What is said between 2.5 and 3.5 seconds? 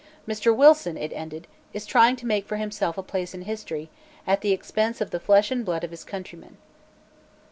himself a place in